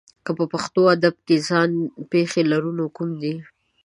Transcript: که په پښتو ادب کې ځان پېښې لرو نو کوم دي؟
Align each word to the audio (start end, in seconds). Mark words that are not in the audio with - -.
که 0.25 0.31
په 0.37 0.43
پښتو 0.53 0.81
ادب 0.95 1.15
کې 1.25 1.35
ځان 1.47 1.71
پېښې 2.11 2.41
لرو 2.51 2.71
نو 2.79 2.85
کوم 2.95 3.09
دي؟ 3.21 3.35